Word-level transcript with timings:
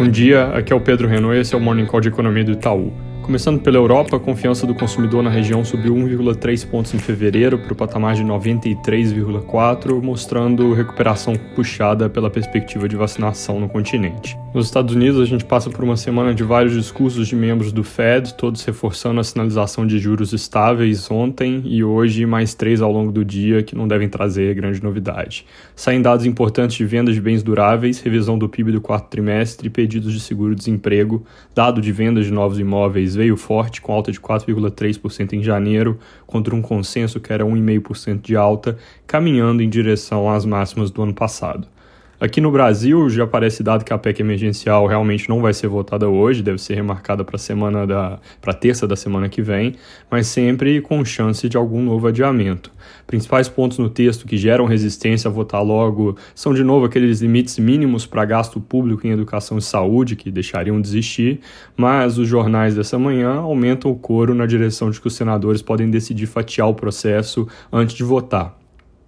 Bom 0.00 0.08
dia, 0.08 0.46
aqui 0.54 0.72
é 0.72 0.76
o 0.76 0.80
Pedro 0.80 1.06
Renault 1.06 1.36
e 1.36 1.40
esse 1.42 1.54
é 1.54 1.58
o 1.58 1.60
Morning 1.60 1.84
Call 1.84 2.00
de 2.00 2.08
Economia 2.08 2.42
do 2.42 2.52
Itaú. 2.52 2.90
Começando 3.20 3.60
pela 3.60 3.76
Europa, 3.76 4.16
a 4.16 4.18
confiança 4.18 4.66
do 4.66 4.74
consumidor 4.74 5.22
na 5.22 5.28
região 5.28 5.62
subiu 5.62 5.94
1,3 5.94 6.66
pontos 6.66 6.94
em 6.94 6.98
fevereiro 6.98 7.58
para 7.58 7.74
o 7.74 7.76
patamar 7.76 8.14
de 8.14 8.24
93,4, 8.24 10.02
mostrando 10.02 10.72
recuperação 10.72 11.34
puxada 11.54 12.08
pela 12.08 12.30
perspectiva 12.30 12.88
de 12.88 12.96
vacinação 12.96 13.60
no 13.60 13.68
continente. 13.68 14.38
Nos 14.52 14.66
Estados 14.66 14.96
Unidos, 14.96 15.20
a 15.20 15.24
gente 15.24 15.44
passa 15.44 15.70
por 15.70 15.84
uma 15.84 15.96
semana 15.96 16.34
de 16.34 16.42
vários 16.42 16.74
discursos 16.74 17.28
de 17.28 17.36
membros 17.36 17.70
do 17.70 17.84
Fed, 17.84 18.34
todos 18.34 18.64
reforçando 18.64 19.20
a 19.20 19.24
sinalização 19.24 19.86
de 19.86 19.96
juros 19.96 20.32
estáveis 20.32 21.08
ontem 21.08 21.62
e 21.64 21.84
hoje, 21.84 22.26
mais 22.26 22.52
três 22.52 22.82
ao 22.82 22.90
longo 22.90 23.12
do 23.12 23.24
dia, 23.24 23.62
que 23.62 23.76
não 23.76 23.86
devem 23.86 24.08
trazer 24.08 24.52
grande 24.56 24.82
novidade. 24.82 25.46
Saem 25.76 26.02
dados 26.02 26.26
importantes 26.26 26.76
de 26.76 26.84
vendas 26.84 27.14
de 27.14 27.20
bens 27.20 27.44
duráveis, 27.44 28.00
revisão 28.00 28.36
do 28.36 28.48
PIB 28.48 28.72
do 28.72 28.80
quarto 28.80 29.08
trimestre, 29.08 29.70
pedidos 29.70 30.12
de 30.12 30.18
seguro-desemprego, 30.18 31.24
dado 31.54 31.80
de 31.80 31.92
vendas 31.92 32.24
de 32.24 32.32
novos 32.32 32.58
imóveis 32.58 33.14
veio 33.14 33.36
forte, 33.36 33.80
com 33.80 33.92
alta 33.92 34.10
de 34.10 34.18
4,3% 34.18 35.32
em 35.32 35.44
janeiro, 35.44 35.96
contra 36.26 36.56
um 36.56 36.60
consenso 36.60 37.20
que 37.20 37.32
era 37.32 37.44
1,5% 37.44 38.20
de 38.20 38.34
alta, 38.34 38.76
caminhando 39.06 39.62
em 39.62 39.68
direção 39.68 40.28
às 40.28 40.44
máximas 40.44 40.90
do 40.90 41.02
ano 41.02 41.14
passado. 41.14 41.68
Aqui 42.20 42.38
no 42.38 42.50
Brasil 42.50 43.08
já 43.08 43.26
parece 43.26 43.62
dado 43.62 43.82
que 43.82 43.94
a 43.94 43.96
PEC 43.96 44.20
emergencial 44.20 44.86
realmente 44.86 45.26
não 45.26 45.40
vai 45.40 45.54
ser 45.54 45.68
votada 45.68 46.06
hoje, 46.06 46.42
deve 46.42 46.58
ser 46.58 46.74
remarcada 46.74 47.24
para 47.24 47.38
semana 47.38 47.86
da 47.86 48.18
para 48.42 48.52
terça 48.52 48.86
da 48.86 48.94
semana 48.94 49.26
que 49.26 49.40
vem, 49.40 49.76
mas 50.10 50.26
sempre 50.26 50.82
com 50.82 51.02
chance 51.02 51.48
de 51.48 51.56
algum 51.56 51.82
novo 51.82 52.06
adiamento. 52.06 52.70
Principais 53.06 53.48
pontos 53.48 53.78
no 53.78 53.88
texto 53.88 54.26
que 54.26 54.36
geram 54.36 54.66
resistência 54.66 55.28
a 55.28 55.32
votar 55.32 55.64
logo 55.64 56.14
são 56.34 56.52
de 56.52 56.62
novo 56.62 56.84
aqueles 56.84 57.22
limites 57.22 57.58
mínimos 57.58 58.04
para 58.04 58.22
gasto 58.26 58.60
público 58.60 59.06
em 59.06 59.12
educação 59.12 59.56
e 59.56 59.62
saúde 59.62 60.14
que 60.14 60.30
deixariam 60.30 60.78
de 60.78 60.88
existir, 60.88 61.40
mas 61.74 62.18
os 62.18 62.28
jornais 62.28 62.74
dessa 62.74 62.98
manhã 62.98 63.36
aumentam 63.36 63.90
o 63.90 63.96
coro 63.96 64.34
na 64.34 64.44
direção 64.44 64.90
de 64.90 65.00
que 65.00 65.06
os 65.06 65.16
senadores 65.16 65.62
podem 65.62 65.90
decidir 65.90 66.26
fatiar 66.26 66.68
o 66.68 66.74
processo 66.74 67.48
antes 67.72 67.96
de 67.96 68.04
votar. 68.04 68.59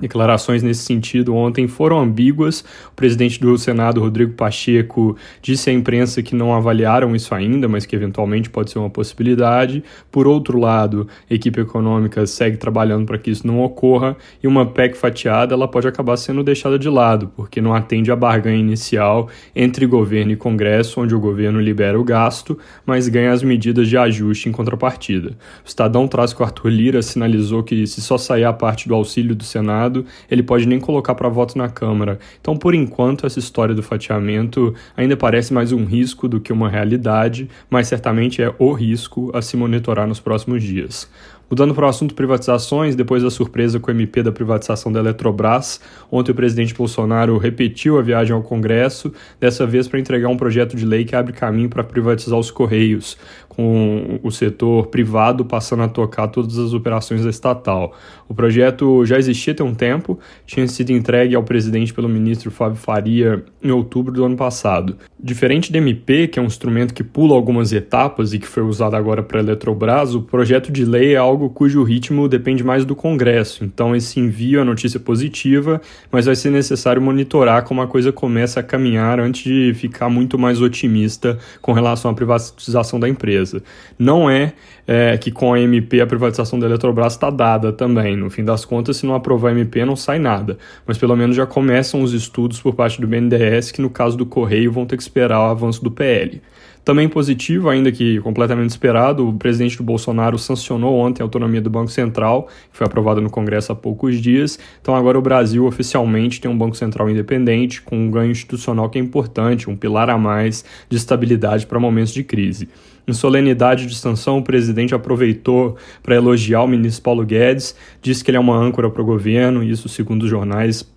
Declarações 0.00 0.62
nesse 0.62 0.84
sentido 0.84 1.34
ontem 1.34 1.66
foram 1.66 1.98
ambíguas. 1.98 2.60
O 2.90 2.94
presidente 2.94 3.40
do 3.40 3.58
Senado, 3.58 4.00
Rodrigo 4.00 4.32
Pacheco, 4.32 5.16
disse 5.42 5.70
à 5.70 5.72
imprensa 5.72 6.22
que 6.22 6.36
não 6.36 6.54
avaliaram 6.54 7.16
isso 7.16 7.34
ainda, 7.34 7.66
mas 7.66 7.84
que 7.84 7.96
eventualmente 7.96 8.48
pode 8.48 8.70
ser 8.70 8.78
uma 8.78 8.90
possibilidade. 8.90 9.82
Por 10.10 10.28
outro 10.28 10.58
lado, 10.58 11.08
a 11.28 11.34
equipe 11.34 11.60
econômica 11.60 12.24
segue 12.26 12.56
trabalhando 12.56 13.06
para 13.06 13.18
que 13.18 13.30
isso 13.30 13.44
não 13.44 13.60
ocorra 13.60 14.16
e 14.42 14.46
uma 14.46 14.64
PEC 14.66 14.96
fatiada 14.96 15.54
ela 15.54 15.66
pode 15.66 15.88
acabar 15.88 16.16
sendo 16.16 16.44
deixada 16.44 16.78
de 16.78 16.88
lado, 16.88 17.32
porque 17.34 17.60
não 17.60 17.74
atende 17.74 18.12
à 18.12 18.16
barganha 18.16 18.58
inicial 18.58 19.28
entre 19.54 19.84
governo 19.84 20.30
e 20.30 20.36
Congresso, 20.36 21.00
onde 21.00 21.14
o 21.14 21.20
governo 21.20 21.60
libera 21.60 21.98
o 21.98 22.04
gasto, 22.04 22.56
mas 22.86 23.08
ganha 23.08 23.32
as 23.32 23.42
medidas 23.42 23.88
de 23.88 23.96
ajuste 23.96 24.48
em 24.48 24.52
contrapartida. 24.52 25.30
O 25.64 25.68
Estadão 25.68 26.06
traz 26.06 26.32
que 26.32 26.40
o 26.40 26.44
Arthur 26.44 26.68
Lira 26.68 27.02
sinalizou 27.02 27.64
que 27.64 27.84
se 27.86 28.00
só 28.00 28.16
sair 28.16 28.44
a 28.44 28.52
parte 28.52 28.86
do 28.86 28.94
auxílio 28.94 29.34
do 29.34 29.42
Senado 29.44 29.87
Senado, 29.88 30.04
ele 30.30 30.42
pode 30.42 30.66
nem 30.66 30.78
colocar 30.78 31.14
para 31.14 31.28
voto 31.28 31.56
na 31.56 31.68
Câmara. 31.68 32.18
Então, 32.40 32.56
por 32.56 32.74
enquanto, 32.74 33.26
essa 33.26 33.38
história 33.38 33.74
do 33.74 33.82
fatiamento 33.82 34.74
ainda 34.96 35.16
parece 35.16 35.52
mais 35.52 35.72
um 35.72 35.84
risco 35.84 36.28
do 36.28 36.40
que 36.40 36.52
uma 36.52 36.68
realidade, 36.68 37.48
mas 37.68 37.88
certamente 37.88 38.42
é 38.42 38.54
o 38.58 38.72
risco 38.72 39.30
a 39.34 39.42
se 39.42 39.56
monitorar 39.56 40.06
nos 40.06 40.20
próximos 40.20 40.62
dias. 40.62 41.08
Mudando 41.50 41.74
para 41.74 41.86
o 41.86 41.88
assunto 41.88 42.14
privatizações, 42.14 42.94
depois 42.94 43.22
da 43.22 43.30
surpresa 43.30 43.80
com 43.80 43.90
o 43.90 43.94
MP 43.94 44.22
da 44.22 44.30
privatização 44.30 44.92
da 44.92 45.00
Eletrobras, 45.00 45.80
ontem 46.10 46.30
o 46.30 46.34
presidente 46.34 46.74
Bolsonaro 46.74 47.38
repetiu 47.38 47.98
a 47.98 48.02
viagem 48.02 48.34
ao 48.34 48.42
Congresso, 48.42 49.10
dessa 49.40 49.66
vez 49.66 49.88
para 49.88 49.98
entregar 49.98 50.28
um 50.28 50.36
projeto 50.36 50.76
de 50.76 50.84
lei 50.84 51.06
que 51.06 51.16
abre 51.16 51.32
caminho 51.32 51.70
para 51.70 51.82
privatizar 51.82 52.38
os 52.38 52.50
Correios, 52.50 53.16
com 53.48 54.20
o 54.22 54.30
setor 54.30 54.86
privado 54.88 55.44
passando 55.44 55.82
a 55.82 55.88
tocar 55.88 56.28
todas 56.28 56.58
as 56.58 56.74
operações 56.74 57.24
da 57.24 57.30
estatal. 57.30 57.92
O 58.28 58.34
projeto 58.34 59.04
já 59.04 59.18
existia 59.18 59.54
tem 59.54 59.66
um 59.66 59.74
tempo, 59.74 60.18
tinha 60.46 60.66
sido 60.68 60.90
entregue 60.90 61.34
ao 61.34 61.42
presidente 61.42 61.92
pelo 61.92 62.08
ministro 62.08 62.50
Fábio 62.50 62.76
Faria 62.76 63.42
em 63.62 63.70
outubro 63.70 64.12
do 64.12 64.24
ano 64.24 64.36
passado. 64.36 64.96
Diferente 65.18 65.72
do 65.72 65.78
MP, 65.78 66.28
que 66.28 66.38
é 66.38 66.42
um 66.42 66.46
instrumento 66.46 66.94
que 66.94 67.02
pula 67.02 67.34
algumas 67.34 67.72
etapas 67.72 68.32
e 68.32 68.38
que 68.38 68.46
foi 68.46 68.62
usado 68.62 68.94
agora 68.94 69.22
para 69.22 69.40
a 69.40 69.42
Eletrobras, 69.42 70.14
o 70.14 70.22
projeto 70.22 70.70
de 70.70 70.84
lei 70.84 71.14
é 71.14 71.16
algo 71.16 71.37
cujo 71.50 71.82
ritmo 71.82 72.28
depende 72.28 72.64
mais 72.64 72.84
do 72.84 72.96
Congresso. 72.96 73.64
Então, 73.64 73.94
esse 73.94 74.18
envio 74.18 74.60
é 74.60 74.64
notícia 74.64 74.98
positiva, 74.98 75.80
mas 76.10 76.26
vai 76.26 76.34
ser 76.34 76.50
necessário 76.50 77.02
monitorar 77.02 77.64
como 77.64 77.82
a 77.82 77.86
coisa 77.86 78.10
começa 78.10 78.60
a 78.60 78.62
caminhar 78.62 79.20
antes 79.20 79.42
de 79.42 79.74
ficar 79.74 80.08
muito 80.08 80.38
mais 80.38 80.62
otimista 80.62 81.38
com 81.60 81.72
relação 81.72 82.10
à 82.10 82.14
privatização 82.14 82.98
da 82.98 83.08
empresa 83.08 83.18
empresa. 83.18 83.62
Não 83.98 84.30
é, 84.30 84.52
é 84.86 85.18
que 85.18 85.30
com 85.30 85.52
a 85.52 85.60
MP 85.60 86.00
a 86.00 86.06
privatização 86.06 86.58
da 86.58 86.66
Eletrobras 86.66 87.12
está 87.12 87.28
dada 87.28 87.72
também. 87.72 88.16
No 88.16 88.30
fim 88.30 88.44
das 88.44 88.64
contas, 88.64 88.96
se 88.96 89.06
não 89.06 89.14
aprovar 89.14 89.50
a 89.50 89.52
MP, 89.52 89.84
não 89.84 89.96
sai 89.96 90.18
nada. 90.18 90.56
Mas 90.86 90.96
pelo 90.96 91.16
menos 91.16 91.36
já 91.36 91.46
começam 91.46 92.02
os 92.02 92.12
estudos 92.12 92.60
por 92.60 92.74
parte 92.74 93.00
do 93.00 93.06
BNDES, 93.06 93.72
que 93.72 93.82
no 93.82 93.90
caso 93.90 94.16
do 94.16 94.24
Correio 94.24 94.72
vão 94.72 94.86
ter 94.86 94.96
que 94.96 95.02
esperar 95.02 95.40
o 95.40 95.50
avanço 95.50 95.82
do 95.82 95.90
PL. 95.90 96.40
Também 96.88 97.06
positivo, 97.06 97.68
ainda 97.68 97.92
que 97.92 98.18
completamente 98.20 98.70
esperado, 98.70 99.28
o 99.28 99.34
presidente 99.34 99.76
do 99.76 99.82
Bolsonaro 99.82 100.38
sancionou 100.38 100.96
ontem 100.96 101.20
a 101.20 101.26
autonomia 101.26 101.60
do 101.60 101.68
Banco 101.68 101.90
Central, 101.90 102.48
que 102.72 102.78
foi 102.78 102.86
aprovada 102.86 103.20
no 103.20 103.28
Congresso 103.28 103.72
há 103.72 103.74
poucos 103.74 104.18
dias. 104.22 104.58
Então 104.80 104.96
agora 104.96 105.18
o 105.18 105.20
Brasil 105.20 105.66
oficialmente 105.66 106.40
tem 106.40 106.50
um 106.50 106.56
Banco 106.56 106.74
Central 106.74 107.10
independente, 107.10 107.82
com 107.82 107.94
um 107.94 108.10
ganho 108.10 108.30
institucional 108.30 108.88
que 108.88 108.98
é 108.98 109.02
importante, 109.02 109.68
um 109.68 109.76
pilar 109.76 110.08
a 110.08 110.16
mais 110.16 110.64
de 110.88 110.96
estabilidade 110.96 111.66
para 111.66 111.78
momentos 111.78 112.14
de 112.14 112.24
crise. 112.24 112.70
Em 113.06 113.12
solenidade 113.12 113.84
de 113.84 113.92
extensão, 113.92 114.38
o 114.38 114.42
presidente 114.42 114.94
aproveitou 114.94 115.76
para 116.02 116.14
elogiar 116.14 116.62
o 116.62 116.66
ministro 116.66 117.02
Paulo 117.02 117.22
Guedes, 117.22 117.76
disse 118.00 118.24
que 118.24 118.30
ele 118.30 118.38
é 118.38 118.40
uma 118.40 118.56
âncora 118.56 118.88
para 118.88 119.02
o 119.02 119.04
governo, 119.04 119.62
isso, 119.62 119.90
segundo 119.90 120.22
os 120.22 120.30
jornais, 120.30 120.90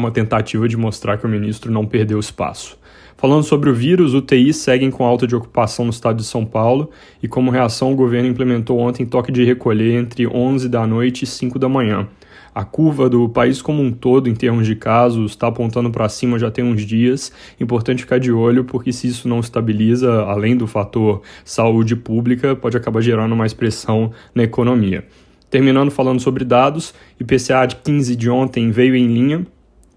uma 0.00 0.10
tentativa 0.10 0.68
de 0.68 0.76
mostrar 0.76 1.18
que 1.18 1.26
o 1.26 1.28
ministro 1.28 1.70
não 1.70 1.86
perdeu 1.86 2.18
espaço. 2.18 2.78
Falando 3.20 3.42
sobre 3.42 3.68
o 3.68 3.74
vírus, 3.74 4.14
UTIs 4.14 4.56
seguem 4.56 4.90
com 4.90 5.04
alta 5.04 5.26
de 5.26 5.36
ocupação 5.36 5.84
no 5.84 5.90
estado 5.90 6.16
de 6.16 6.24
São 6.24 6.46
Paulo 6.46 6.90
e, 7.22 7.28
como 7.28 7.50
reação, 7.50 7.92
o 7.92 7.94
governo 7.94 8.26
implementou 8.26 8.78
ontem 8.78 9.04
toque 9.04 9.30
de 9.30 9.44
recolher 9.44 9.92
entre 9.92 10.26
11 10.26 10.70
da 10.70 10.86
noite 10.86 11.24
e 11.24 11.26
5 11.26 11.58
da 11.58 11.68
manhã. 11.68 12.08
A 12.54 12.64
curva 12.64 13.10
do 13.10 13.28
país 13.28 13.60
como 13.60 13.82
um 13.82 13.92
todo, 13.92 14.26
em 14.26 14.34
termos 14.34 14.66
de 14.66 14.74
casos, 14.74 15.32
está 15.32 15.48
apontando 15.48 15.90
para 15.90 16.08
cima 16.08 16.38
já 16.38 16.50
tem 16.50 16.64
uns 16.64 16.80
dias. 16.80 17.30
Importante 17.60 18.02
ficar 18.02 18.18
de 18.18 18.32
olho, 18.32 18.64
porque 18.64 18.90
se 18.90 19.06
isso 19.06 19.28
não 19.28 19.40
estabiliza, 19.40 20.22
além 20.22 20.56
do 20.56 20.66
fator 20.66 21.20
saúde 21.44 21.94
pública, 21.94 22.56
pode 22.56 22.76
acabar 22.76 23.02
gerando 23.02 23.36
mais 23.36 23.52
pressão 23.52 24.12
na 24.34 24.44
economia. 24.44 25.04
Terminando 25.50 25.90
falando 25.90 26.20
sobre 26.20 26.44
dados, 26.44 26.94
IPCA 27.20 27.66
de 27.66 27.76
15 27.76 28.16
de 28.16 28.30
ontem 28.30 28.70
veio 28.70 28.96
em 28.96 29.06
linha 29.06 29.46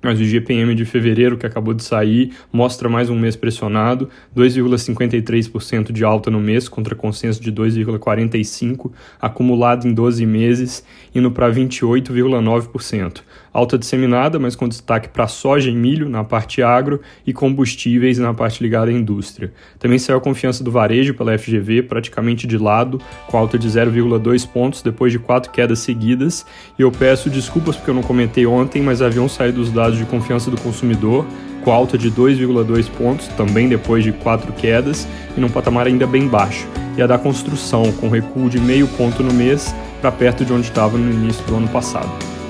mas 0.03 0.19
o 0.19 0.23
GPM 0.23 0.75
de 0.75 0.85
fevereiro, 0.85 1.37
que 1.37 1.45
acabou 1.45 1.73
de 1.73 1.83
sair, 1.83 2.33
mostra 2.51 2.89
mais 2.89 3.09
um 3.09 3.17
mês 3.17 3.35
pressionado, 3.35 4.09
2,53% 4.35 5.91
de 5.91 6.03
alta 6.03 6.29
no 6.29 6.39
mês, 6.39 6.67
contra 6.67 6.93
consenso 6.93 7.41
de 7.41 7.51
2,45%, 7.51 8.91
acumulado 9.21 9.87
em 9.87 9.93
12 9.93 10.25
meses, 10.25 10.83
indo 11.15 11.31
para 11.31 11.49
28,9%. 11.49 13.21
Alta 13.53 13.77
disseminada, 13.77 14.39
mas 14.39 14.55
com 14.55 14.67
destaque 14.67 15.09
para 15.09 15.27
soja 15.27 15.69
e 15.69 15.75
milho 15.75 16.09
na 16.09 16.23
parte 16.23 16.63
agro 16.63 16.99
e 17.25 17.31
combustíveis 17.31 18.17
na 18.17 18.33
parte 18.33 18.63
ligada 18.63 18.89
à 18.89 18.93
indústria. 18.93 19.53
Também 19.77 19.99
saiu 19.99 20.17
a 20.17 20.21
confiança 20.21 20.63
do 20.63 20.71
varejo 20.71 21.13
pela 21.13 21.37
FGV, 21.37 21.83
praticamente 21.83 22.47
de 22.47 22.57
lado, 22.57 22.99
com 23.27 23.37
alta 23.37 23.59
de 23.59 23.67
0,2 23.67 24.47
pontos 24.47 24.81
depois 24.81 25.11
de 25.11 25.19
quatro 25.19 25.51
quedas 25.51 25.79
seguidas. 25.79 26.43
E 26.79 26.81
eu 26.81 26.91
peço 26.91 27.29
desculpas 27.29 27.75
porque 27.75 27.91
eu 27.91 27.95
não 27.95 28.01
comentei 28.01 28.47
ontem, 28.47 28.81
mas 28.81 29.03
haviam 29.03 29.29
saído 29.29 29.61
os 29.61 29.71
dados 29.71 29.99
de 29.99 30.05
confiança 30.05 30.49
do 30.49 30.59
consumidor, 30.59 31.23
com 31.63 31.71
alta 31.71 31.95
de 31.95 32.09
2,2 32.09 32.89
pontos, 32.89 33.27
também 33.29 33.69
depois 33.69 34.03
de 34.03 34.11
quatro 34.11 34.51
quedas, 34.53 35.07
e 35.37 35.39
num 35.39 35.49
patamar 35.49 35.85
ainda 35.85 36.07
bem 36.07 36.27
baixo. 36.27 36.67
E 36.97 37.03
a 37.03 37.07
da 37.07 37.19
construção, 37.19 37.91
com 37.93 38.09
recuo 38.09 38.49
de 38.49 38.59
meio 38.59 38.87
ponto 38.87 39.21
no 39.21 39.31
mês, 39.31 39.73
para 40.01 40.11
perto 40.11 40.43
de 40.43 40.51
onde 40.51 40.67
estava 40.67 40.97
no 40.97 41.11
início 41.11 41.45
do 41.45 41.55
ano 41.55 41.67
passado. 41.67 42.32